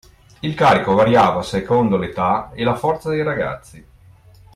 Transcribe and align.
Il 0.39 0.55
carico 0.55 0.95
variava 0.95 1.43
secondo 1.43 1.95
l’età 1.95 2.49
e 2.55 2.63
la 2.63 2.73
forza 2.73 3.09
dei 3.11 3.21
ragazzi 3.21 3.85